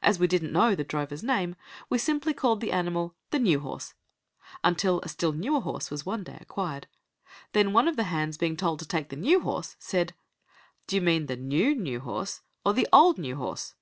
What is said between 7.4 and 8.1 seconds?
Then, one of the